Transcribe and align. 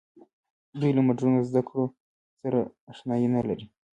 دوی 0.79 0.91
له 0.97 1.01
مډرنو 1.07 1.47
زده 1.49 1.61
کړو 1.67 1.85
سره 2.41 2.59
اشنايي 2.91 3.27
نه 3.35 3.41
لري. 3.47 3.65